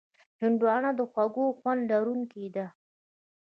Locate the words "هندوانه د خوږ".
0.41-1.35